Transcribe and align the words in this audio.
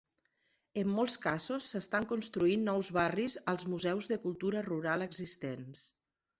En 0.83 0.87
molts 0.99 1.17
casos 1.25 1.67
s'estan 1.73 2.07
construint 2.13 2.65
nous 2.71 2.91
barris 2.99 3.37
als 3.55 3.69
museus 3.75 4.11
de 4.15 4.21
cultura 4.27 4.67
rural 4.73 5.09
existents. 5.11 5.89